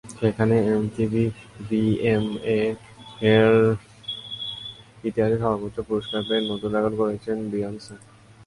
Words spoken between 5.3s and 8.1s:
সর্বোচ্চ পুরস্কার পেয়ে নতুন রেকর্ড গড়েছেন বিয়োন্সে।